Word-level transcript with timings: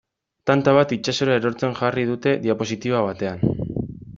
Tanta 0.51 0.71
bat 0.77 0.93
itsasora 0.95 1.35
erortzen 1.41 1.77
jarri 1.81 2.07
dute 2.13 2.35
diapositiba 2.47 3.07
batean. 3.11 3.45